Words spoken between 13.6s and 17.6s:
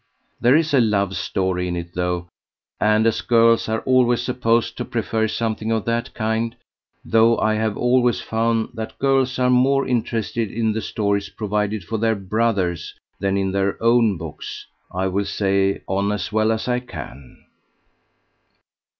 own books I will say on as well as I can."